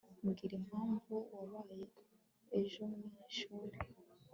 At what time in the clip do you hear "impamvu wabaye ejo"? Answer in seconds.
0.61-2.81